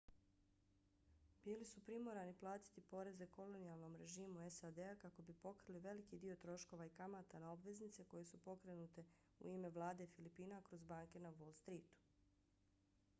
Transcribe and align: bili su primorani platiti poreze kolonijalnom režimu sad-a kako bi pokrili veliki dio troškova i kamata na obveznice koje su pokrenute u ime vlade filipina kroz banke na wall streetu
bili 1.47 1.65
su 1.71 1.81
primorani 1.89 2.31
platiti 2.43 2.83
poreze 2.93 3.27
kolonijalnom 3.35 3.97
režimu 4.03 4.47
sad-a 4.55 4.87
kako 5.05 5.25
bi 5.29 5.35
pokrili 5.45 5.83
veliki 5.85 6.19
dio 6.25 6.39
troškova 6.47 6.87
i 6.89 6.95
kamata 7.01 7.43
na 7.45 7.53
obveznice 7.59 8.07
koje 8.15 8.25
su 8.33 8.41
pokrenute 8.51 9.05
u 9.39 9.53
ime 9.57 9.73
vlade 9.79 10.11
filipina 10.17 10.61
kroz 10.71 10.91
banke 10.97 11.25
na 11.29 11.35
wall 11.41 11.57
streetu 11.63 11.99